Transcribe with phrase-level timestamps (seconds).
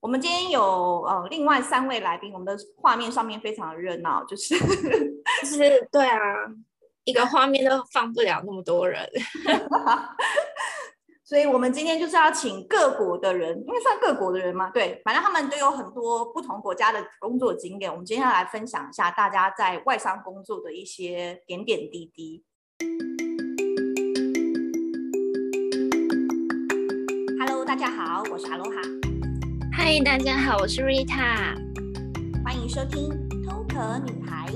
[0.00, 4.56] 我们今天有呃另外三位来宾，我们的画面上面非常的热闹，就是
[5.42, 6.20] 就是对啊，
[7.02, 9.04] 一个画面都放不了那么多人，
[11.26, 14.70] 所以我们今天就是要请各国的人，因为算各国的人嘛？
[14.70, 22.44] 对，反正他们都有很多不同国家的工作经验，我们今天要来分享一下大家在外商工作的一些点点滴滴。
[27.40, 28.80] Hello，大家好，我是阿罗哈。
[29.80, 31.54] 嗨，大家好，我是 Rita，
[32.44, 33.10] 欢迎收听
[33.48, 34.48] 《偷壳女孩》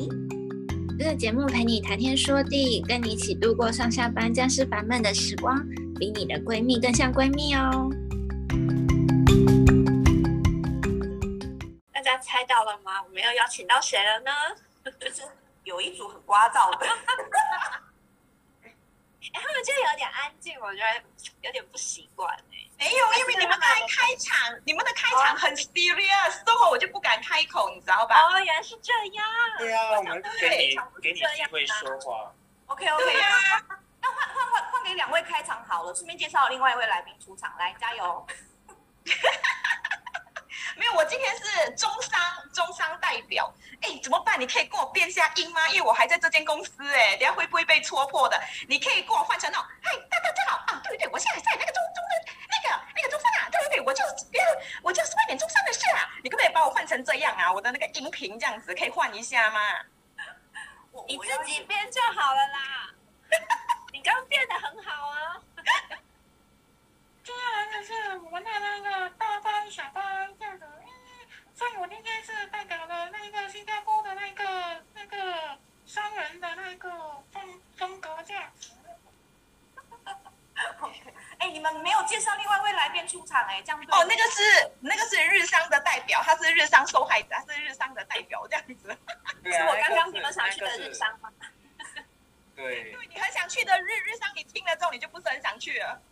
[0.99, 7.89] 这个节目，陪你谈天说地，跟你一起度过上下班家事烦闷的时光，比你的闺蜜更像闺蜜哦。
[11.93, 13.01] 大家猜到了吗？
[13.05, 14.33] 我们要邀请到谁了呢？
[14.99, 15.23] 就 是
[15.63, 16.85] 有一组很聒噪的，
[19.33, 21.01] 他们就有点安静，我觉得
[21.43, 22.29] 有点不习惯。
[22.83, 28.21] 没有，因为你们开开场，你们的开场很 serious，所以我就不敢开口，你知道吧？
[28.21, 29.25] 哦，原来是这样。
[29.57, 32.33] 对啊，我们给你给你机会说话。
[32.67, 33.39] OK OK 啊，
[34.01, 38.27] 那换换换换给两位开场好了，顺便介绍另外一位来宾出场，来加油。
[40.75, 42.19] 没有，我今天是中商
[42.53, 43.53] 中商代表。
[43.83, 44.41] 哎，怎么办？
[44.41, 45.69] 你可以跟我变下音吗？
[45.69, 48.41] 因为我还在这间公司哎，等下会不会被戳破的？
[48.69, 52.02] 你可以跟我换成那种，嗨，大大家好啊，对对对，我现在在那个中中的
[52.63, 54.15] 那个那个中山啊，对对对，我就是
[54.83, 57.53] 我就是外面中山的事啊，你可不可以把我换成这样啊？
[57.53, 59.61] 我的那个音频这样子可以换一下吗？
[61.09, 62.91] 你自己编就好了啦，
[63.93, 65.41] 你刚刚变得很好啊。
[67.25, 70.67] 接下来的是我们的那个大班小班这样子。
[71.55, 76.91] 所以我今天是代表了那个新加坡的那个那个商人的那个
[77.31, 78.73] 风风格这样子。
[81.39, 88.89] 哎，你们没有介绍另外一位来宾出场哎，这样哦，那个是那个是日商的代表，他是日商受害者，他是日商的代表这样子。
[89.51, 91.31] 是我刚刚你们想去的日商吗？
[92.55, 92.93] 对。
[92.93, 96.03] 对， 你很想去的日日商，你听了之后你就不是很想去了。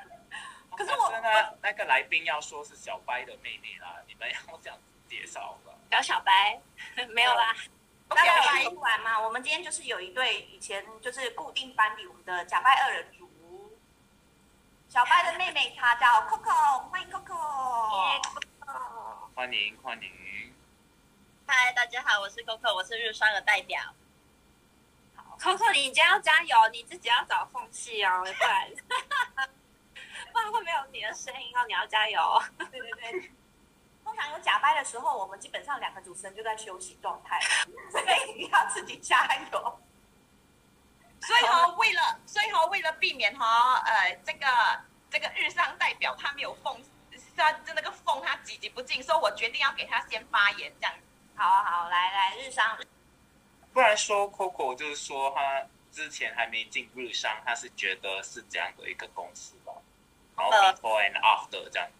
[0.76, 4.78] 可是我那那个来宾要说是小白的妹妹啦，你们要这样
[5.08, 5.72] 介绍吧。
[5.90, 6.60] 小小白
[7.10, 7.54] 没有啦，
[8.08, 9.20] 大家有听完嘛？
[9.20, 13.19] 我们今天就是有一对以前就是固定班底，我们的假拜二人组。
[14.90, 18.20] 小白的妹妹她叫 Coco，欢迎 Coco。
[19.36, 20.52] 欢迎欢迎。
[21.46, 23.80] 嗨，大家好，我是 Coco，我是日商的代表。
[25.14, 28.68] 好，Coco，你今天要加油，你自己要找缝隙哦， 不然。
[30.32, 32.42] 不然会没有你的声音哦，你要加油。
[32.58, 33.30] 对对对，
[34.02, 37.38] 通常有假掰的时候，我们基本上两个主持人就在休息状态，
[37.92, 39.80] 所以你要自己加油。
[41.30, 44.46] 所以哈，为了所以哈，为了避免哈，呃，这个
[45.08, 46.76] 这个日商代表他没有缝，
[47.36, 50.92] 他就那个缝他挤挤不进，所以我决定要给他先发言，这样。
[51.36, 52.76] 好啊好，来来日商。
[53.72, 59.72] 不然说 Coco 就是说他之前还没进日商，他是觉得是这样的一个公司吧。
[60.36, 61.88] 然后，before and after 这样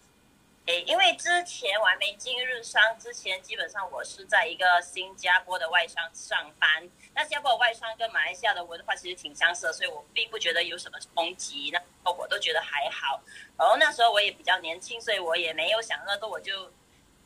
[0.67, 6.87] 诶，因为之前我还没进日商之前，基本上我是在一个新加坡的外商上班。
[7.15, 13.19] 那新加坡外商跟马来西亚的文化其实挺相似的，所以我并不觉得有什么冲击，那我都觉得还好。
[13.57, 16.71] 然后那时候我也比较年轻，所以我也没有想那么多，我就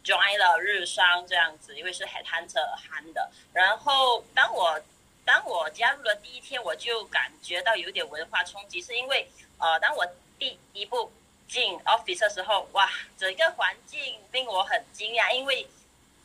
[0.01, 3.29] join 了日商这样子，因为是 headhunter 喊的。
[3.51, 4.81] 然后当我
[5.25, 9.27] 当我加入了第一天，我就感觉到有点文化冲击，是因为
[9.59, 10.07] 呃，当我
[10.39, 11.11] 第一步
[11.47, 15.67] 进 office 的时候，哇，整个环境令我很惊讶，因为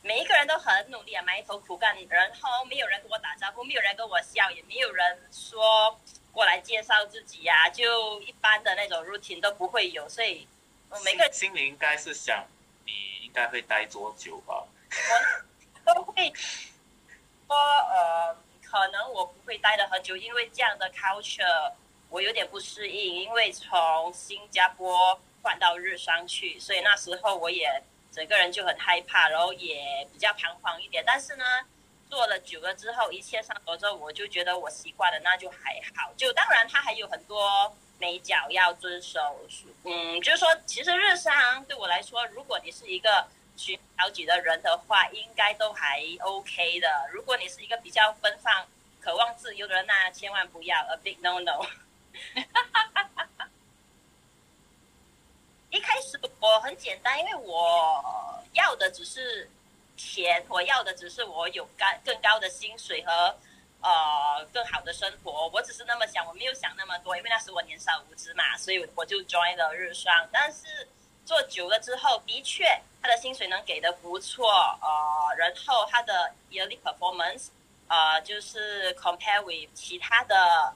[0.01, 5.99] 每一个人都很努力啊，埋头苦干，然后没有人跟我打招呼，没有人跟我笑，也没有人说
[6.31, 10.47] 过来介绍自己呀、啊，就一般的那种 routine 都不会有，所以
[11.05, 12.43] 每个人心里应该是想，
[12.85, 12.91] 你
[13.23, 14.65] 应该会待多久吧？
[15.85, 16.33] 我都会
[17.47, 21.73] 说，呃，可能我不会待的很久，因为这样的 culture。
[22.11, 31.01] 我有点不适应，因为从新加坡换到日商去，所以那时候我也整个人就很害怕，然后也比较彷徨一点。
[31.07, 31.45] 但是呢，
[32.09, 36.11] 做了久了之后，一切上手之后，我就觉得我习惯了，那就还好。
[36.17, 39.39] 就当然，它还有很多美角要遵守。
[39.85, 43.25] 嗯，就是说，其实日商对我来说，如果你是一个
[43.55, 47.09] 循规蹈矩的人的话，应该都还 OK 的。
[47.13, 48.67] 如果你是一个比较奔放、
[48.99, 51.65] 渴望自由的人，那千万不要，a big no no。
[52.35, 52.43] 哈
[52.73, 53.47] 哈哈
[55.69, 59.49] 一开始我很简单，因为我要的只是
[59.95, 63.35] 钱，我要的只是我有高更高的薪水和
[63.81, 65.49] 呃更好的生活。
[65.53, 70.27] 我只是那么想，我没有想那么多，因为那时我年少无知嘛，所以我就 join 了日商。
[70.31, 70.87] 但是
[71.25, 72.65] 做久了之后，的确
[73.01, 74.49] 他的薪水能给的不错，
[74.81, 77.47] 呃，然后他的 yearly performance，
[77.87, 80.73] 呃，就是 compare with 其他的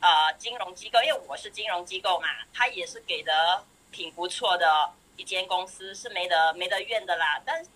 [0.00, 7.40] 呃金融机构，因为我是金融机构嘛，他也是给的挺不错的一间公司，是没得没得怨的啦。
[7.44, 7.70] 但是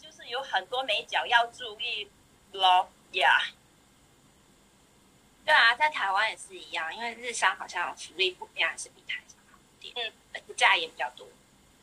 [0.00, 2.10] 就是有很多美角要注意
[2.52, 3.38] 咯呀。
[3.40, 3.54] Yeah.
[5.46, 11.26] 对啊，在台湾也是一样，因为日商好像福利普遍还是比台商好一点，嗯，假也比较多。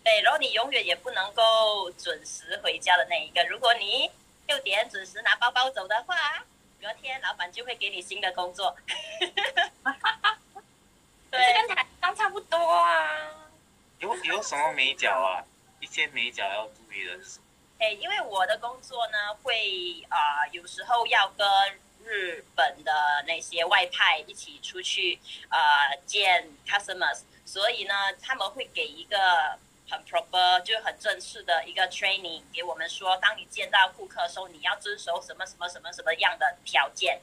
[0.03, 3.43] 对，然后你永远也不能够准时回家的那一个。
[3.45, 4.09] 如果你
[4.47, 6.43] 六点准时拿包包走的话，
[6.81, 8.75] 隔天老板就会给你新的工作。
[11.31, 13.27] 对，这跟台商差不多啊。
[13.99, 15.43] 有有什么美角啊？
[15.79, 17.45] 一些美角要注意的是什么？
[17.79, 21.47] 哎，因为我的工作呢，会啊、呃，有时候要跟。
[22.03, 22.91] 日本的
[23.27, 25.19] 那些外派一起出去，
[25.49, 29.55] 呃，见 customers，所以呢，他们会给一个
[29.87, 37.21] 很 proper，就是很正式的一个 training 给我们说，当你见到顾客的时候，你要遵守什么什么什么什么样的条件。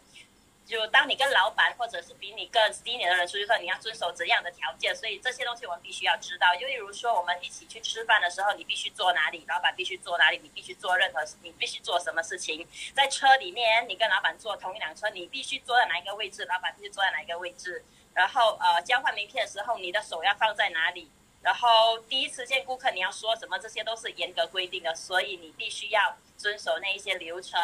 [0.69, 6.55] 就当你跟老板或者是比你更 senior 的人出去说，你要遵守怎样的条件，所以这些东西我们必须要知道。
[6.61, 12.69] 就例如说，我们一起去吃饭的时候，你必须坐哪里，老板必须坐哪里，你必须做任何，你必须做什么事情。
[12.95, 17.83] 在车里面，你跟老板坐同一辆车，你必须坐在哪一个位置，老板必须坐在哪一个位置。
[18.13, 21.11] 然后呃，交换名片的时候，你的手要放在哪里？
[21.41, 27.59] 然后第一次见顾客你要说什么，这些都是严格规定的，所以你必须要遵守那一些流程。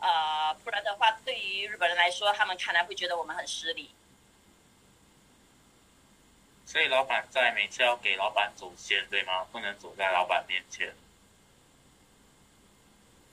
[0.00, 3.94] 呃，不然的话，对于日本人来说，他们看来会觉得我们很失礼。
[6.64, 9.44] 所以老板在每次要给老板走先，对吗？
[9.52, 10.94] 不能走在老板面前。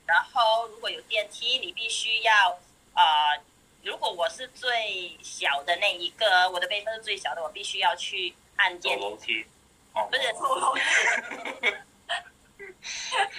[0.06, 2.58] 然后，如果有电梯，你必须要
[2.94, 3.40] 呃，
[3.82, 9.02] 如果我是最小的那一个，我的辈分是最小的，我必须要去按电梯。
[9.02, 9.46] 走楼梯。
[9.94, 10.08] 哦。
[10.10, 10.82] 不是走楼梯。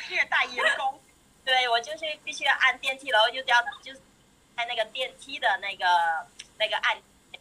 [0.10, 1.02] 虐待员工。
[1.50, 4.00] 对，我就是必须要按电梯，然后就要就是
[4.56, 5.84] 按那个电梯的那个
[6.60, 6.96] 那个按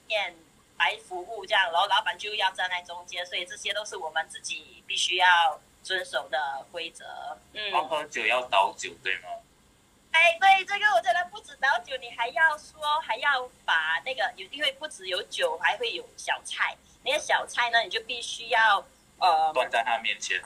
[0.09, 0.35] 键
[0.79, 7.05] 来服务这样，然后老板就要站在中间，所以这些都是我们自己必须要遵守的规则。
[7.53, 9.29] 嗯，喝酒要倒酒，对吗？
[10.13, 16.75] 哎，对，这个我真的不止倒酒，你还要说还要把那个有，因为不止有酒，还会有小菜。
[17.05, 18.83] 那些小菜呢，你就必须要
[19.19, 20.43] 呃端在他面前，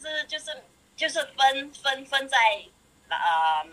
[0.00, 0.64] 是就是。
[0.98, 2.36] 就是分分分在，
[3.08, 3.64] 呃，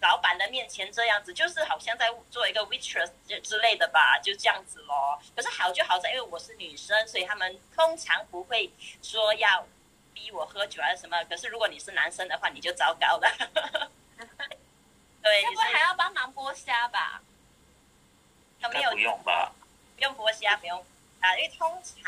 [0.00, 3.10] 老板的面前这样子，就是好像在做一个 waitress
[3.42, 5.20] 之类的吧，就这样子咯。
[5.36, 8.72] 可是好就好在，因为我是女生，所以他们通常不会
[9.02, 9.66] 说要
[10.14, 11.22] 逼我喝酒还是什么。
[11.24, 13.90] 可是如果你是男生的话，你就糟糕了。
[15.22, 17.20] 对，要不还要帮忙剥虾吧？
[18.58, 18.90] 他没有？
[18.92, 19.52] 不用吧？
[19.94, 20.82] 不用剥虾，不用
[21.20, 22.02] 啊，因为通常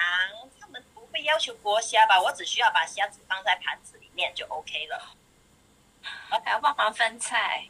[0.59, 2.19] 他们不会要求剥虾吧？
[2.19, 4.07] 我只需要把虾子放在盘子里。
[4.19, 5.15] 面就 OK 了，
[6.29, 7.69] 还要帮忙分菜，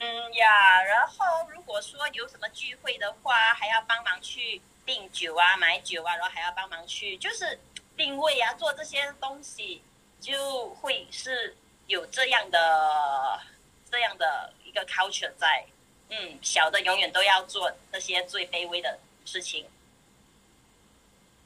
[0.00, 7.60] 嗯呀，然后如果说有什么聚会的话，还要帮忙去订酒啊、买酒啊，然后还要帮忙去就是
[7.96, 9.80] 定位啊，做这些东西，
[10.20, 11.56] 就会是
[11.86, 13.40] 有这样的
[13.88, 15.64] 这样的一个 culture 在，
[16.08, 19.70] 嗯，小的永远都要做那些最卑微的事情。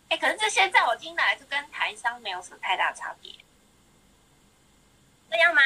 [0.09, 3.31] 哎，可是这些在我听来就跟台商没有什么太大差别。
[5.31, 5.63] 这样吗？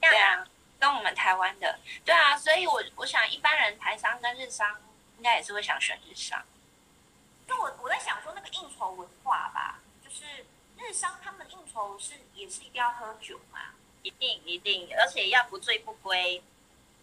[0.00, 0.12] 这样？
[0.12, 0.46] 对啊，
[0.78, 4.80] 跟我们台湾的，对啊，所以我我想一般人台商跟日商
[5.16, 6.42] 应该也是会想选日商。
[7.46, 10.46] 就我我在想说那个应酬文化吧，就是
[10.78, 13.60] 日商他们应酬是也是一定要喝酒嘛，
[14.02, 16.42] 一定一定，而且要不醉不归。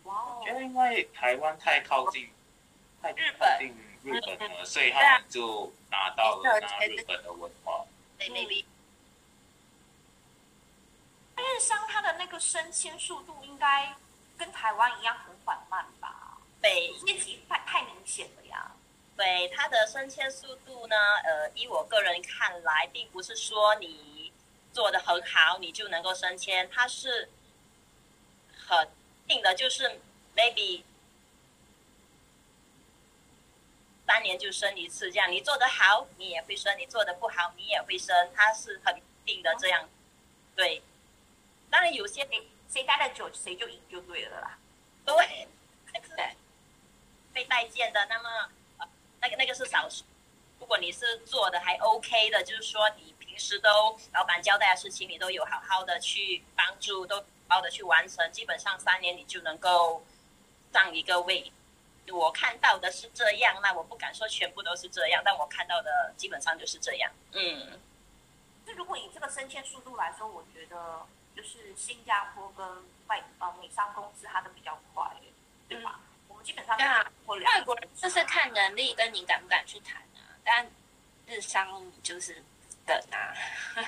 [0.03, 0.39] 哇哦！
[0.41, 2.31] 我觉得因为台湾太靠近，
[3.01, 3.69] 太日本，近
[4.03, 7.85] 日本了，所以他们就拿到了那日本的文化。
[8.17, 8.65] 对，maybe。
[11.41, 13.95] 日商它的那个升迁速度应该
[14.37, 16.37] 跟台湾一样很缓慢吧？
[16.61, 18.71] 对，业绩太太明显了呀。
[19.17, 24.31] 对，它的升迁速度呢，呃，依我个人看来，并不是说你
[24.71, 27.29] 做的很好，你就能够升迁，它是
[28.67, 28.89] 很
[29.27, 29.99] 定的，就是
[30.35, 30.83] maybe
[34.07, 35.31] 三年就升一次这样。
[35.31, 38.31] 你做得好，你也会升；你做得不好，你也会升。
[38.35, 39.87] 它是很定的这样，
[40.55, 40.81] 对。
[41.71, 44.57] 当然有些谁谁待的久，谁就赢就对了啦。
[45.03, 45.47] 对，
[45.91, 46.35] 对，
[47.33, 48.87] 被待见的，那么呃，
[49.21, 50.03] 那个那个是少数。
[50.59, 60.03] 如果你是做的还 OK 的，就是说你平时都老板交代的事情，你都有好好的去帮助，都好好的去完成，基本上三年你就能够
[60.71, 61.51] 上一个位。
[62.11, 67.11] 我看到的是这样，那我不敢说全部都是这样，但我看到的基本上就是这样。
[67.31, 67.79] 嗯。
[68.67, 72.65] 就如果以这个升迁速度来说，我觉得就是新加坡跟
[73.07, 75.05] 外呃美商公司它的比较快，
[75.67, 75.99] 对吧？
[75.99, 80.69] 嗯、我们基本上对啊，外国人就是看能力跟你敢不敢去谈啊，但
[81.27, 82.43] 日商就是
[82.85, 83.33] 等啊。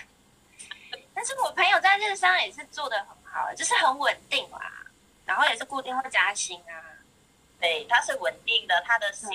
[1.16, 4.86] 但是我朋友在日商也是做的很好，就是很稳定啦，
[5.26, 6.82] 然后也是固定会加薪啊。
[7.60, 9.30] 对，他是稳定的，他的薪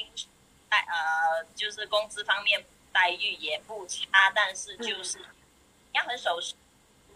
[0.69, 2.63] 待呃就是工资方面
[2.93, 5.25] 待遇也不差，但是就是你
[5.95, 6.59] 要很守时，如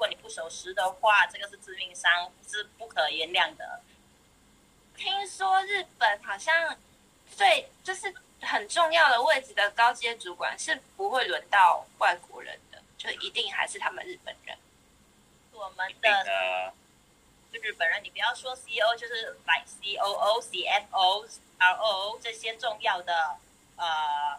[0.02, 3.80] 果你不守时的话，这个是致命伤，是不可原谅的。
[4.96, 6.76] 听说日本好像
[7.36, 14.58] 最就是很重要的位置的高阶主管是不会轮到外国人的，就一定还是他们日本人。
[15.52, 16.74] 我们的。
[17.52, 21.28] 就日本人，你不要说 CEO，就是 like COO、CFO、
[21.58, 23.36] RO 这些重要的
[23.76, 23.86] 呃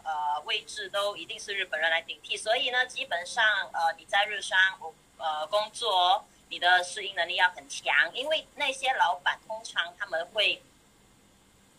[0.04, 2.36] 呃位置都一定是日本人来顶替。
[2.36, 4.58] 所以呢，基本上呃你在日商
[5.18, 10.62] 呃工作，你的适应能力要很强，因为那些老板通常他们会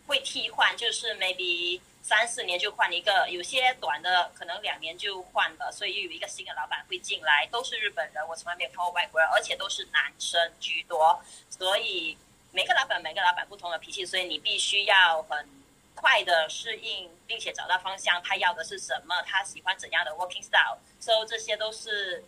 [0.07, 1.81] 会替换，就是 maybe。
[2.07, 12.15] 三四年就换一个，有些短的可能两年就换了，所以又有一个新的老板会进来，都是日本人，我从来没有看过外国人，而且都是男生居多，所以
[12.51, 15.49] 每个老板每个老板不同的脾气，所以你必须要很
[15.95, 22.23] 快的适应，并且找到方向，他要的是什么，他喜欢怎样的 working style，所以这些都是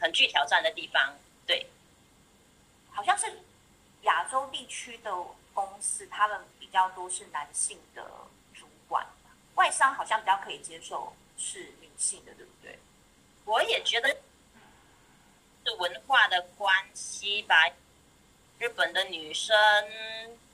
[0.00, 1.16] 很具挑战的地方。
[1.46, 1.66] 对，
[2.90, 3.42] 好像是
[4.02, 5.12] 亚洲地区的
[5.52, 8.02] 公司，他们比较多是男性的
[8.54, 9.06] 主管。
[9.56, 12.78] 外商好像比较可以接受是女性的，对不对？
[13.44, 14.08] 我也觉得
[15.66, 17.68] 是文化的关系吧。
[18.58, 19.56] 日本的女生，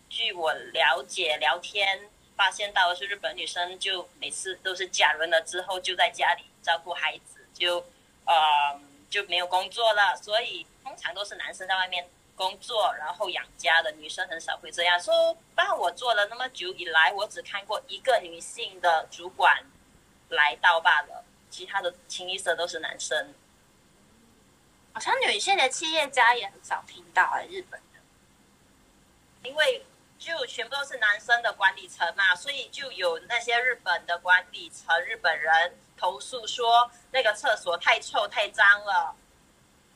[0.09, 7.85] 据我了解聊天发现到的是，日本女生就每次都是嫁人了之后就在家里照顾孩子，就
[8.25, 12.09] 呃就没有工作了，所以通常都是男生在外面。
[12.37, 15.35] 工作然后养家的女生很少会这样说。
[15.55, 19.65] 当然，我做了那么久以来，我只看过一个女性的主管
[20.29, 23.33] 来到罢了，其他的清一色都是男生。
[24.93, 29.87] 好像女性的企业家也很少听到啊，日本的，因为
[30.19, 39.15] 就全部都是男生的管理层嘛，所以就有那些日本的管理层日本人投诉说那个厕所太臭太脏了。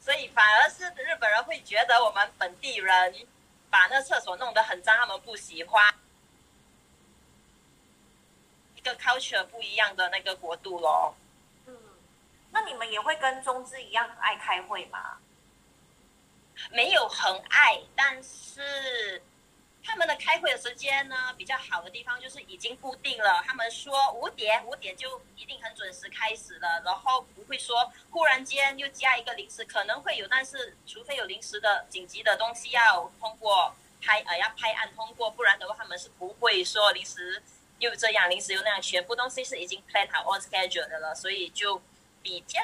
[0.00, 3.26] 所以反而是日本人会觉得我们本地人
[3.68, 5.94] 把那厕所弄得很脏，他们不喜欢。
[8.74, 11.14] 一个 culture 不一样的那个国度咯。
[11.66, 11.76] 嗯，
[12.50, 15.18] 那你们也会跟中资一样很爱开会吗？
[16.70, 19.22] 没有很爱，但是。
[19.82, 23.42] 他们的开会的时间呢，比较好的地方就是已经固定了。
[23.46, 37.42] 他们说五点，五点就一定很准时开始了，然后不会说忽然间又加一个临时，可能会有，但是除非有临时的紧急的东西要通过拍呃要拍案通过，不然的话他们是不会说临时
[37.78, 41.82] 又这样，临时又那样，全部东西是已经 plan 好 on schedule 的了，所以就
[42.22, 42.60] 比较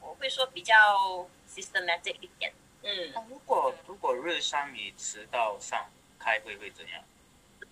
[0.00, 2.52] 我会说比较 systematic 一点。
[2.82, 5.86] 嗯，如果如果日商你迟到上。
[6.24, 7.04] 开会会怎样？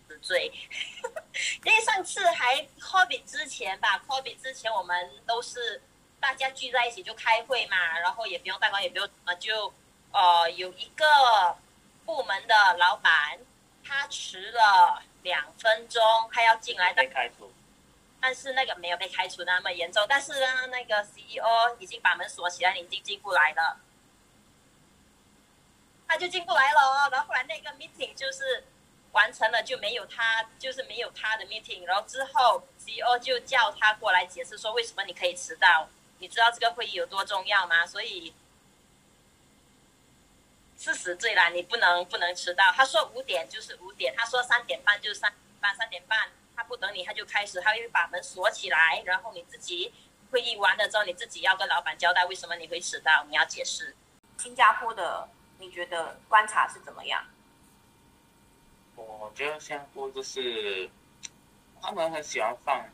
[0.06, 0.52] 死罪，
[1.64, 5.80] 因为上次还 COVID 之前吧，COVID 之前我们都是
[6.20, 9.72] 大家聚在一起就开会嘛，然后也不用大光，也不用什么，就
[10.12, 11.56] 呃有一个
[12.04, 13.38] 部门的老板
[13.82, 17.50] 他迟了两分钟，他要进来的，被开除，
[18.20, 23.80] 但是那个没有被开除那么严重，但是呢，那个 CEO 已经把门锁起来，你已经进不来了。
[26.12, 28.64] 他就进不来了哦，然后后来那个 meeting 就是
[29.12, 31.86] 完成了，就没有他，就是没有他的 meeting。
[31.86, 35.88] 然后之后 CEO 就叫他过来解释说，为什么你可以迟到？
[36.18, 37.86] 你知道这个会议有多重要吗？
[37.86, 38.34] 所以
[40.78, 42.70] 是死罪啦，你不能不能迟到。
[42.72, 49.94] 他说五点就是五点，他说三点半就是三点半，三点半他不等你，他就开始，他会把门锁起来，然后你自己
[50.30, 53.96] 会议完了之后，你自己要跟老板交代为什么你会迟到，你要解释。
[54.36, 55.26] 新加坡的。
[55.62, 57.24] 你觉得观察是怎么样？
[58.96, 60.90] 我觉得新加坡就是
[61.80, 62.84] 他们很喜欢放，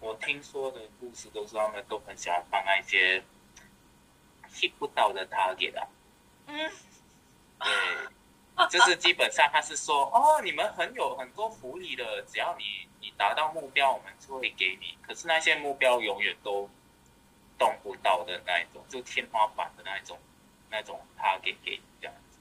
[0.00, 3.24] 我听说的故事都是他们都很喜欢放那些
[4.52, 5.88] hit 不到的 target 啊。
[6.46, 6.70] 嗯，
[7.58, 14.98] 对，就是基本上他是说，哦，你们很有很多福利的，只要你你达到目标，我们就会给你。
[15.00, 16.68] 可是那些目标永远都
[17.58, 20.18] 动不到的那一种，就天花板的那一种。
[20.70, 22.38] 那种他给给你这样子，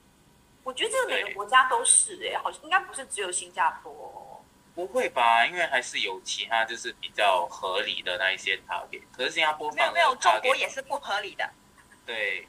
[0.64, 4.26] 我觉得这个每个国家都是哎、欸，好像应该不是只有新加坡。
[4.76, 5.46] 不会吧？
[5.46, 9.02] 因为还是有其他就是比较合理的那一些 target。
[9.12, 11.50] 可是新加坡没有没有，中国也是不合理的。
[12.06, 12.48] 对，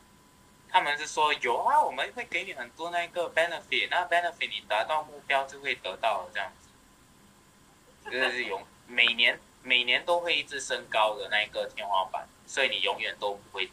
[0.68, 13.68] 他们是说有啊，我们会给你很多那个 benefit，那 benefit 你达到目标就会得到这样子，就是有每年每年都会一直升高的那个天花板，所以你永远都不会。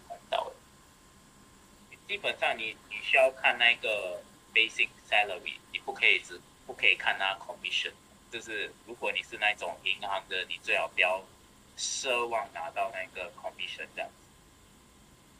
[2.07, 4.21] 基本上你你需要看那个
[4.53, 7.91] basic salary，你不可以只不可以看那 commission，
[8.31, 11.21] 就是如果你是那种银行的，你最好不要
[11.77, 14.15] 奢望拿到那个 commission 这样子。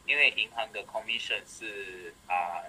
[0.06, 2.64] 因为银行的 commission 是啊、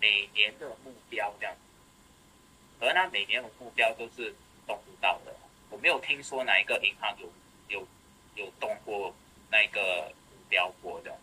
[0.00, 4.34] 每年的目标这样子，而那每年的目标都是
[4.66, 5.34] 动不到的。
[5.68, 7.30] 我没有听说哪一个银行有
[7.68, 7.88] 有
[8.34, 9.14] 有动过
[9.50, 11.18] 那个目标过的。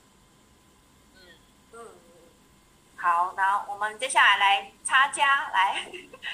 [1.16, 1.22] 嗯
[1.74, 1.80] 嗯，
[3.08, 5.82] 好，那我们接下来来插家来。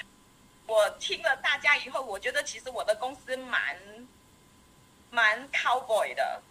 [0.66, 3.78] 我听了大家以后，我觉得其实我的公司蛮
[5.08, 6.42] 蛮 cowboy 的，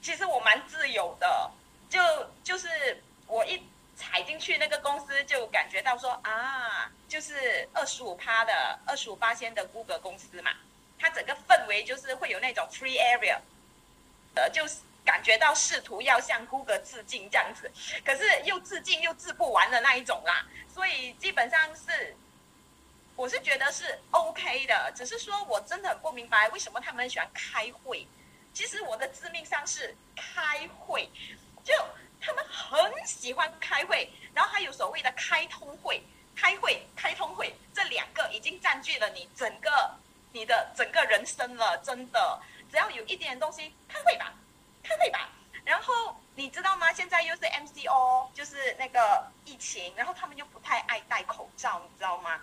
[0.00, 1.50] 其实我蛮自由的。
[1.90, 2.00] 就
[2.44, 3.60] 就是我一
[3.96, 10.52] 踩进去那个公司，就感觉到说啊，就是二十五趴的二十五八千的 Google 公司嘛，
[10.96, 13.36] 它整个氛围就是会有那种 free area，
[14.36, 17.70] 呃，就是感觉到试图要向 Google 致敬这样子，
[18.04, 22.16] 可是又致敬又致不完的那一种啦，所以基本上是
[23.16, 28.06] 我是觉得是 OK 的，只是说我真的很不明白为什么他们喜欢开会，
[28.54, 31.10] 其实我的致命伤是开会。
[31.64, 31.72] 就
[32.20, 36.02] 他们很喜欢开会，然后还有所谓的开通会、
[36.34, 39.94] 开会、开通会，这两个已经占据了你整个
[40.32, 41.78] 你的整个人生了。
[41.78, 44.34] 真的，只要有一点东西，开会吧，
[44.98, 45.28] 对吧。
[45.64, 46.92] 然后你知道吗？
[46.92, 52.40] 现在又是 MCO，就是那个疫情，然后他们又不太爱戴口罩，你知道吗？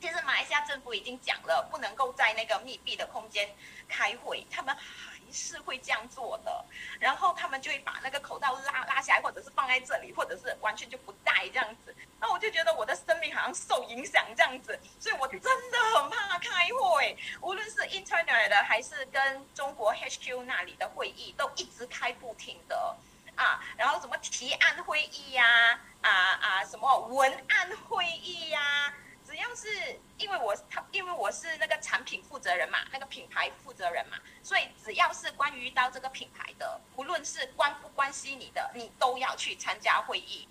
[0.00, 3.48] 其实马来西亚政府已经讲了，不能够在那个密闭的空间
[3.88, 5.19] 开会，他们还。
[5.32, 6.64] 是会这样做的，
[6.98, 11.94] 然后他们就会把那个口罩拉拉下来，或者是放在这里，或者是完全就不戴这样子。
[12.20, 22.96] 那我就觉得我的生命好像受影响这样子，所以我真的很怕开会，无论是 internet 的还是跟中国 HQ 那里的会议，都一直开不停的
[23.36, 23.64] 啊。
[23.76, 28.92] 然后什么提案会议呀，啊啊什么文案会议呀、
[29.40, 40.48] 要是因为我他，因为我是那个产品负责人嘛，那个品牌负责人嘛，所以只要是关于到这个品牌的，不论是关不关系你的，你都要去参加会议。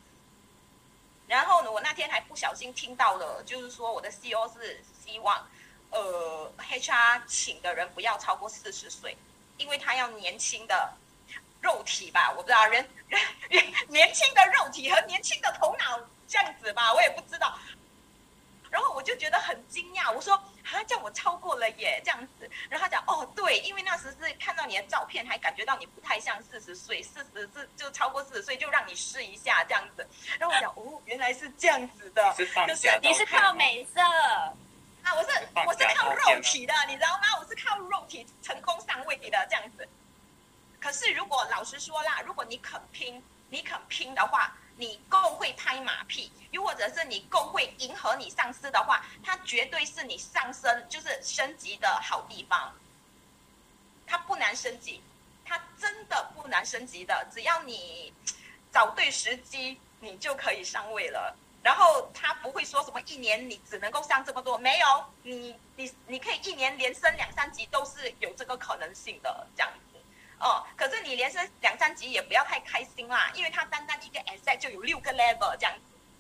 [1.28, 5.47] 然后呢，我那天还不小心听到了，就是说我的 CEO 是希望，
[5.91, 9.15] 呃，HR 请的人不要超过四十岁，
[9.58, 10.93] 因为他要年轻的
[11.62, 17.60] 肉体吧，我不知道人人年轻的肉体和年轻的头脑这样子吧，我也不知道。
[18.69, 22.49] 然后我就觉得很惊讶，我说啊，叫我超过了耶，这样子。
[22.69, 30.08] 然后他讲哦，对，因为那时是看到你的照片，还感觉到你不太像四十岁，四十是就超过四十岁，就让你试一下这样子。
[30.38, 35.29] 然后我讲哦，原来是这样子的，是就是你是靠美色啊，我是
[35.65, 37.39] 我是靠肉体的，你知道吗？
[37.39, 39.88] 我是靠肉体成功上位的这样子。
[40.79, 44.55] 可是如果老实说啦，如果你肯拼，你肯拼的话。
[44.80, 52.74] 你够会拍马屁，又或者是你够会迎合你上司的话，他绝对是你上升就是升级的好地方。
[54.08, 55.04] 他不难升级，
[55.44, 58.13] 他真的不难升级的，只要你
[58.72, 61.36] 找对时机，你就可以上位了。
[61.62, 69.70] 然后他不会说什么一年你只能够上这么多，没有，你你你可以一年连升两三级都是有这个可能性的，这样。
[70.39, 75.73] 哦，可是你连升两三级也不要太开心啦，因为它单单一个 asset 就有六个 level 这样，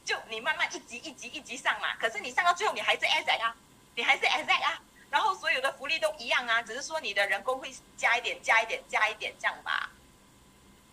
[0.03, 1.95] 就你慢慢一级一级一级上嘛。
[1.95, 3.55] 可是你上到最后你还是 asset 啊，
[3.95, 9.89] 你还是 asset 啊，然后所有的福利都一样啊，只是说你的人工会加一点加一点加一点这样吧。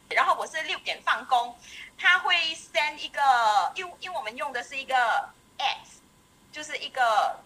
[0.08, 1.58] 然后我是六点放工，
[1.98, 4.94] 他会 send 一个，因为因为我们用的是一个
[5.58, 5.98] apps，
[6.52, 7.40] 就是一个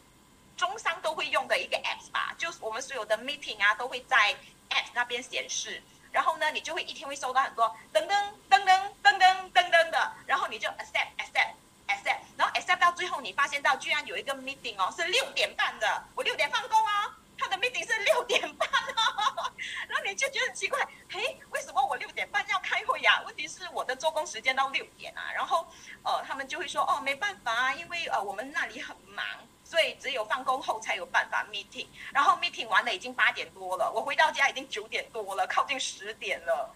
[0.59, 4.37] 中商都会用的一个 apps 吧，就是我们所有的 meeting 啊都会在。
[4.71, 11.53] App 那边显示，然后呢，你就会一天会收到很多噔噔噔噔噔噔噔噔的，然后你就 accept accept
[11.89, 19.53] accept，然后 accept 到最后，你发现到居然有一个 meeting 哦，是六点半的，我六点放工哦，他的 meeting 是六点半哦，
[19.89, 23.23] 然后你就觉得奇怪，嘿，为什么我六点半要开会呀？
[23.27, 25.67] 问题是我的做工时间到六点啊，然后
[26.03, 29.25] 呃，他们就会说哦，没办法啊，因为呃我们那里很忙。
[29.71, 36.75] 所以只有放工后才有办法 meeting，然后 meeting 完了已经八点多了，我回到家已经九点多了，靠近十点了。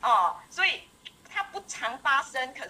[0.00, 0.88] 哦，所以
[1.28, 2.66] 它不常发生，可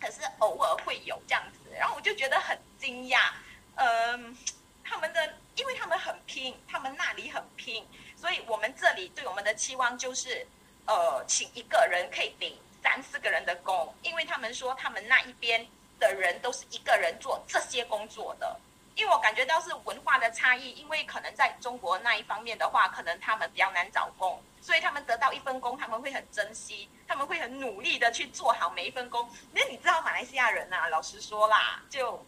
[0.00, 3.30] 可是偶尔会有这样子，然后我就觉得很惊讶。
[3.74, 4.34] 嗯，
[4.82, 7.86] 他们的，因为他们很拼，他们那里很拼，
[8.16, 10.46] 所以我们这里对我们的期望就是，
[10.86, 15.68] 呃，请一个人可以顶三四个人的工，因为他们说他们那一边
[16.02, 18.58] 的人都是一个人做这些工作的。
[18.94, 29.26] 因为我感觉到是文化的差异，因为可能在中国那一方面的话，可能他们比较难找工，所以他们得到一份工，他们会很珍惜，他们会很努力的去做好每一份工。
[29.50, 32.22] 那你知道马来西亚人呐、啊，老实说啦，就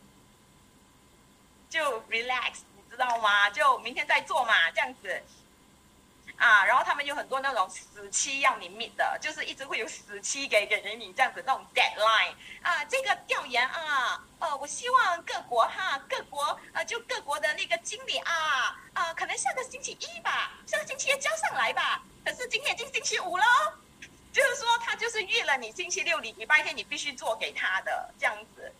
[1.68, 3.50] 就 relax，你知道吗？
[3.50, 5.22] 就明天再做嘛，这样子。
[7.04, 12.84] 有很多那种死期要你 meet 的，就是一直会有死期给给给你这样子那种 deadline 啊。
[12.86, 22.02] 这个调研啊，呃，我希望各国哈，各国呃，就各国的那个经理啊，呃，可能下个星期一吧，下个星期一交上来吧。
[22.24, 23.44] 可是今天已经星期五了，
[24.32, 28.72] 就是说他就是预了你星期六、礼拜天你必须做给他的这样子。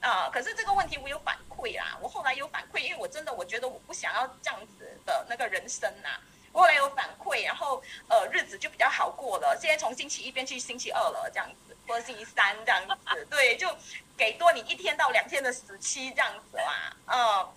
[0.00, 6.20] 啊，可是这个问题我有反馈啦，我后来有反馈，因为我真的我觉得我不想要这样子的那个人生呐、啊。
[6.58, 9.56] 过来有反馈，然后呃日子就比较好过了。
[9.60, 13.72] 现在从星期一变去星期二了，这样子，或者星期三这样子，对，就
[14.16, 17.48] 给多你一天到两天的时期这样子啦，嗯。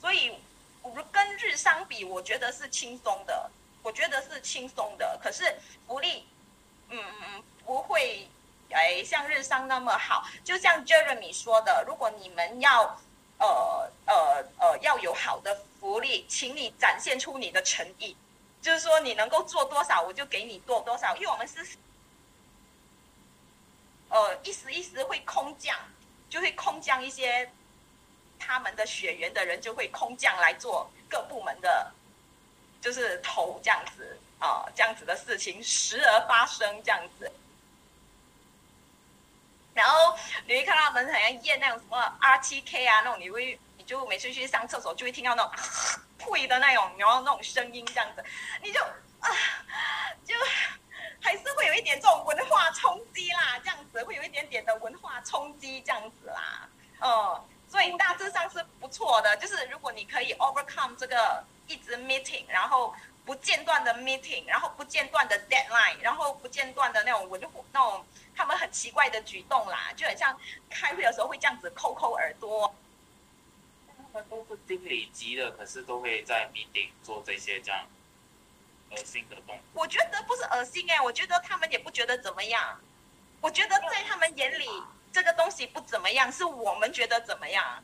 [0.00, 0.38] 所以，
[0.80, 3.50] 我们跟日商比，我觉得是轻松的，
[3.82, 5.20] 我觉得是轻松的。
[5.22, 5.54] 可是
[5.86, 6.26] 福利，
[6.88, 8.26] 嗯嗯，不会
[8.70, 10.26] 哎像日商那么好。
[10.42, 12.98] 就像 Jeremy 说的，如果你们要。
[13.38, 13.46] 呃
[14.06, 15.54] 呃呃，要有好的
[15.86, 18.16] 福利，请你展现出你的诚意，
[18.60, 21.14] 就是说你能够做多少，我就给你做多少。
[21.14, 21.64] 因为我们是，
[24.08, 25.78] 呃，一时一时会空降，
[26.28, 27.52] 就会空降一些
[28.36, 31.92] 他们的血缘的人，就会空降来做各部门的，
[32.80, 37.30] 就是头这样子啊，这样子的事情时而发生这样子。
[39.72, 40.18] 然后
[40.48, 45.52] 你会看到他们好像验那种什么 RTK 啊那种，你会就每次去上厕所就会听到那种
[46.18, 48.24] 呸的那种，然后那种声音这样子，
[48.62, 48.80] 你就
[49.20, 49.30] 啊
[50.24, 50.34] 就
[51.22, 56.68] 还是会有一点这种文化冲击啦，这样子会有一点点的文化冲击这样子啦，
[57.00, 62.94] 嗯，所以大致上是不错的，就是如果你可以 overcome 这个一直 meeting，然后
[63.24, 68.04] 不间断的 meeting，然后不间断的 deadline，然后不间断的那种文化那种。
[68.38, 72.72] 他们很奇怪的举动啦，就很像开会的时候会这样子抠抠耳朵。
[74.24, 77.86] 都是经理级的，可是都会在 meeting 做这些这样
[78.90, 79.58] 恶心的动作。
[79.74, 82.80] 我觉得不是恶心哎，我觉得他们也不觉得怎么样。
[83.40, 84.66] 我觉得在他们眼里，
[85.12, 87.82] 这个东西不怎么样，是我们觉得怎么样。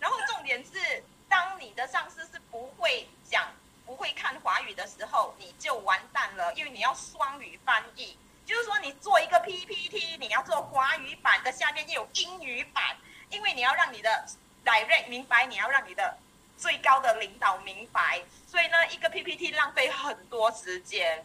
[0.00, 3.52] 然后重点是，当你的上司是不会讲、
[3.84, 8.16] 不会看华语的时候，你就完蛋了，因为你要双语翻译。
[8.46, 12.96] 就是说，你做一个 PPT，你要做华语版的，下面又有英语版，
[13.30, 14.26] 因为你要让你的
[14.64, 16.16] direct 明白，你要让你的
[16.56, 21.24] 最高的领导明白，所以呢，一个 PPT 浪费很多时间。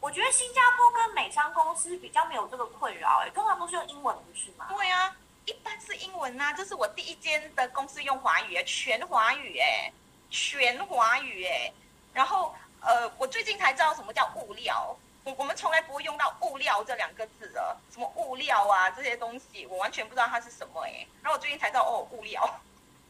[0.00, 4.66] 我觉得新加坡跟美商公司比较没有这个困扰，哎，通常都是用英文，不是吗？
[4.68, 5.16] 对啊，
[5.46, 9.92] 一般是英文啊，这是我第一间的公司用华语，全华语，哎，
[10.30, 11.72] 全华语，哎，
[12.12, 14.95] 然后呃，我最近才知道什么叫物料。
[15.26, 21.04] 我我们从来不会用到物料这两个字的，什么物料啊这些东西，我完全不知道它是什么哎。
[21.20, 22.60] 然后我最近才知道哦，物料，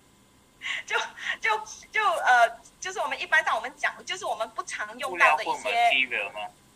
[0.86, 0.98] 就
[1.42, 1.58] 就
[1.92, 2.48] 就呃，
[2.80, 5.70] 就是我们一般上我们讲，就是我们不常用到的一些。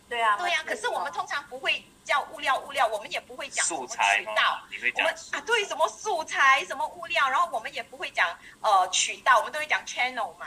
[0.07, 0.37] 对啊。
[0.37, 4.61] 对呀、啊，可是我们通常不会叫物料物料，我们也不会讲什么渠道。
[4.95, 8.29] 我们啊，对，什么素材，什么物料，然后我们也不会讲
[8.61, 10.45] 呃渠道，我们都会讲 channel 嘛。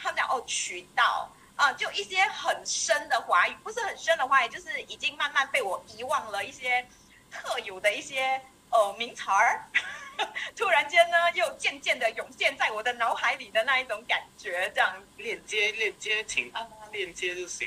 [0.00, 1.28] 他们讲哦渠道。
[1.56, 6.86] 啊，就一些很深的华语，不是很深的华语，就是已经慢慢被我遗忘了一些
[7.30, 8.40] 特有的一些
[8.70, 9.64] 呃名词儿，
[10.54, 17.66] 突然间呢又渐渐的涌现在我的脑海里的那一种感觉，这样链接链接，请按链接就行。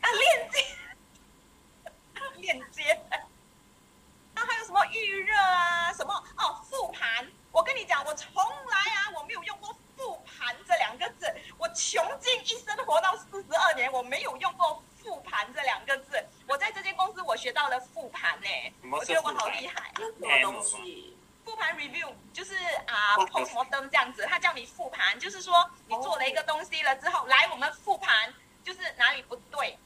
[0.00, 0.66] 啊，链接，
[2.38, 3.00] 链接。
[4.32, 5.92] 那还有什么预热啊？
[5.92, 7.26] 什么哦，复盘？
[7.50, 9.76] 我跟你讲，我从来啊，我没有用过。
[9.98, 11.26] 复盘这两个字，
[11.58, 16.26] 我穷尽一生活到四十二年，我没有用过复盘这两个字。
[16.48, 18.48] 我在这间公司，我学到了复盘呢，
[18.90, 19.92] 我觉得我好厉害。
[19.94, 21.16] 什么东西？
[21.44, 29.78] 复盘 review 就是啊，postmortem 这样子，他叫你复盘，就是说你做了一个东西了之后，来我们复盘，就是哪里不对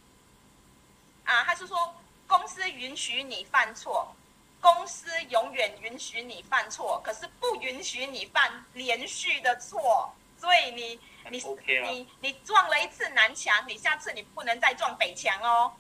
[1.25, 1.45] 啊？
[1.45, 1.95] 他是说
[2.27, 4.17] 公司允许你犯错。
[4.63, 10.11] 公司永远允许你犯错，可是不允许你犯连续的错。
[10.39, 10.99] 所以你
[11.31, 15.73] 你、okay 你你撞了一次南墙，你下次你不能再撞北墙哦。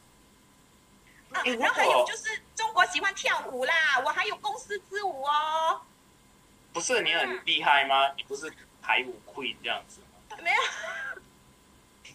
[1.33, 5.81] 啊，然后还有就是中国喜欢跳舞啦，我还有公司之舞哦。
[6.72, 8.12] 不是你很厉害吗？
[8.16, 8.52] 你不是
[8.83, 10.00] 排舞 queen 这样子
[10.31, 10.37] 吗？
[10.42, 10.57] 没有。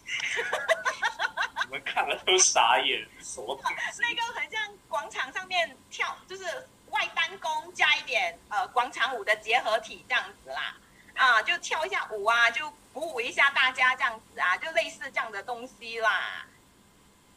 [1.68, 3.60] 我们看了都傻眼，什么？
[4.00, 6.44] 那个很像广场上面跳，就是
[6.90, 10.76] 外单弓加一点呃广场舞的结合体这样子啦，
[11.18, 16.46] 啊，就跳一下舞啊，就鼓舞一下大家这样子啊，就类似这样的东西啦。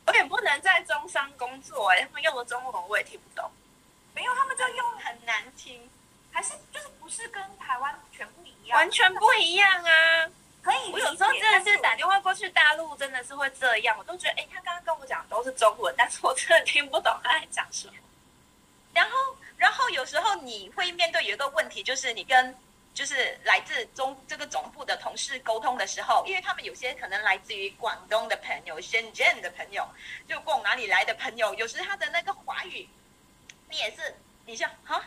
[0.05, 3.49] 我也不能在中山工作哎、欸，他们用的中文我也听不懂。
[4.13, 5.89] 没有，他们就用很难听，
[6.31, 8.77] 还是就是不是跟台湾全部一样？
[8.77, 10.29] 完全不一样啊。
[10.61, 17.93] 可以，我有时候真的是打电话过去大陆，真的是会这样，我都觉得，哎，他刚刚跟我讲都是中文，但是我真的听不懂他在讲什么。
[18.93, 19.17] 然后，
[19.57, 22.55] 然后有时候你会面对有一个问题，就是你跟
[22.93, 29.88] 就是来自中这个总部的同事沟通的时候，因为他们有些可能来自于广东的朋友、深圳的朋友，
[30.27, 32.88] 就逛哪里来的朋友，有时他的那个华语，
[33.69, 35.04] 你也是，你就哈，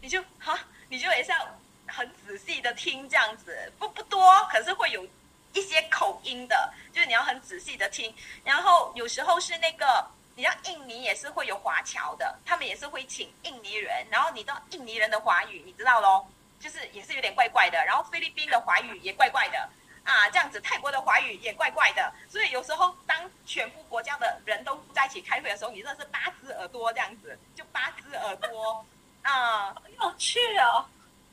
[0.00, 1.58] 你就哈，你就也是要。
[1.90, 5.08] 很仔细的听这样子，不不多，可是会有
[5.54, 8.14] 一些口音的，就是你要很仔细的听。
[8.44, 14.06] 然后有时候是那个，你像印尼也是会有华侨的，他们也是会请印尼人。
[14.10, 16.26] 然后你到印尼人的华语，你知道喽，
[16.60, 17.82] 就是也是有点怪怪的。
[17.84, 19.68] 然后菲律宾的华语也怪怪的
[20.04, 22.12] 啊，这样子泰国的华语也怪怪的。
[22.28, 28.84] 所以有时候当全部国家的人都在一起开会的时候，你真的是八只耳朵这样子，就八只耳朵
[29.22, 30.86] 啊，很有趣哦。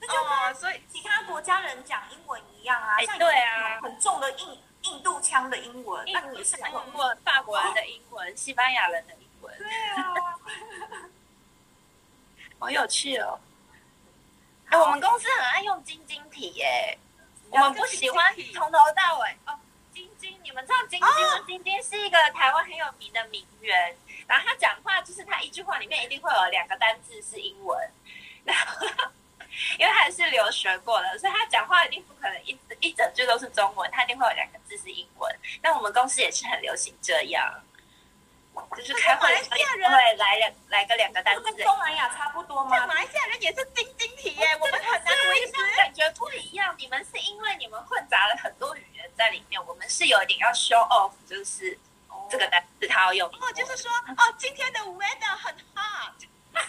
[0.08, 10.14] 哦，所以其他国家人讲英文一样啊，像、对啊，很重的印印度腔的英文，那你也是讲过法国人的英文、哦，西班牙人的英文，对啊，
[12.60, 13.40] 好有趣哦。
[14.76, 16.98] 哎，我们公司很爱用晶晶体耶，
[17.50, 19.58] 我们不喜欢从头到尾哦。
[19.94, 21.44] 晶晶，你们知道晶晶吗？
[21.48, 23.96] 晶晶是一个台湾很有名的名媛，
[24.28, 27.90] 然后她讲话就是她一句话里面一定会有两个单字是英文，
[28.44, 28.86] 然后。
[29.80, 35.34] 因为他是留学过的，所以她讲话一定不可能一一整句都是中文，她一定会有两个字是英文。
[35.62, 37.64] 那我们公司也是很流行这样，
[38.76, 39.56] 就是开会的时候
[39.90, 41.42] 会来两来个两个单词。
[41.42, 42.86] 跟东南亚差不多吗？
[42.86, 46.76] 马来西亚人也是晶晶体耶，我们很难维持，感觉不一样。
[46.78, 51.78] 你们是因为你们混杂了很多语言在里面，我们是有一点要 show off，就是
[52.30, 53.30] 这个单词它要用。
[53.30, 56.14] 哦，就是说哦，今天的 weather 很 hot。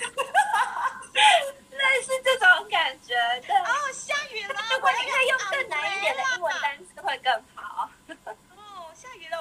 [1.76, 3.14] 类似这种感觉
[3.46, 4.54] 的哦，下雨了。
[4.72, 7.90] 如果你可以用更难一点的英文单词会更好。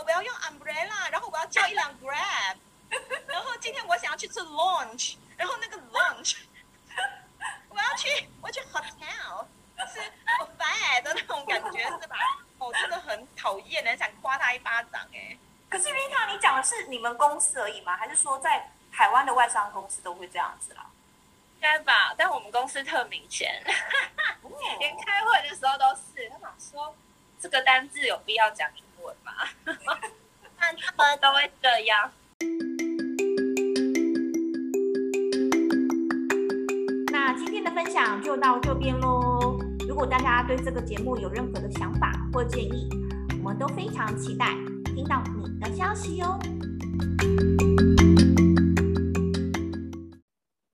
[0.03, 2.57] 我要用 umbrella，然后我要叫一辆 grab，
[3.27, 6.37] 然后今天我想要去吃 lunch，然后那个 lunch，
[7.69, 9.45] 我要去，我去 hotel，
[9.93, 12.17] 是 buffet 的那种感觉是吧？
[12.57, 15.37] 哦，真的很讨厌，很想夸他一巴掌哎。
[15.69, 17.95] 可是 Rita，你讲的是你们公司而已吗？
[17.97, 18.71] 还是说在？
[18.97, 20.85] 台湾的外商公司都会这样子啦，
[21.55, 22.15] 应该吧？
[22.17, 23.61] 但我们公司特明显，
[24.41, 26.29] 哦、 连开会的时候都是。
[26.29, 26.95] 他想说
[27.45, 29.31] 这个单字有必要讲英文吗？
[30.57, 32.11] 那他们 都会这样。
[37.11, 39.59] 那今天的分享就到这边喽。
[39.87, 42.89] 如果大家对这个节目有任何的想法或建议，
[43.43, 44.47] 我们都非常期待
[44.85, 46.39] 听到你的消息哟。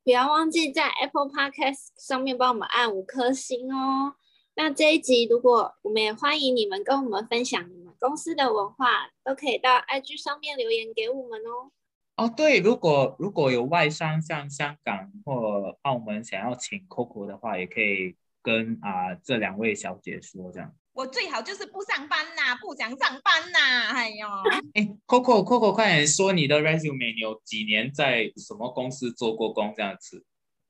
[0.06, 4.16] 不要忘记在 Apple Podcast 上面帮我们按五颗星哦。
[4.63, 11.71] 那这一集，如果我们也欢迎你们跟我们分享你们公司的文化，都可以到 IG 上面留言给我们哦。
[12.15, 20.71] 哦，对，如果如果有外商像香港或澳门想要请 Coco 的话，也可以跟啊、呃、这两位小姐说这样。
[20.93, 24.28] 我最好就是不上班呐，不想上班呐，哎呦！
[24.76, 30.24] 哎，Coco，Coco，快点说你的 resume，你有几年在什么公司做过工这样子？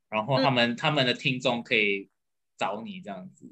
[0.08, 2.10] 然后他们、嗯、他们的听众可以
[2.58, 3.52] 找你这样子。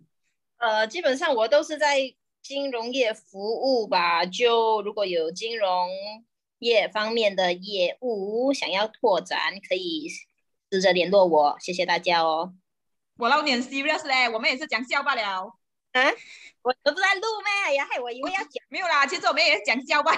[0.59, 4.25] 呃，基本上我都是在金融业服务吧。
[4.25, 5.89] 就如果有金融
[6.59, 10.09] 业方面的业务想要拓展，可以
[10.71, 11.57] 试着联络我。
[11.59, 12.53] 谢谢大家哦。
[13.17, 15.53] 我老点 serious 嘞，我们也是讲笑罢了。
[15.93, 16.01] 啊？
[16.61, 17.51] 我都不在录咩？
[17.65, 20.11] 哎呀，害我以为要讲， 没有啦，其实我们也是讲笑吧。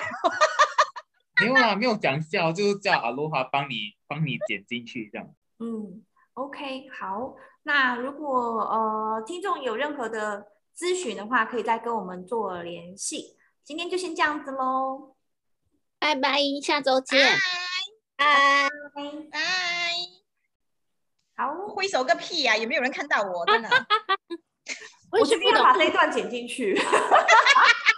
[1.40, 5.34] 没有啦，没有讲笑，就是叫阿罗哈帮你帮你剪进去这样。
[5.60, 7.36] 嗯，OK，好。
[7.64, 13.38] 那如果呃听众有任何的咨询的话，可以再跟我们做联系。
[13.64, 15.16] 今天就先这样子喽，
[16.00, 17.38] 拜拜，下周见，
[18.18, 18.68] 拜
[19.32, 19.40] 拜。
[21.36, 22.58] 好，挥手个屁呀、啊！
[22.58, 23.70] 也没有人看到我，真的。
[25.12, 26.76] 我是不能把这一段剪进去。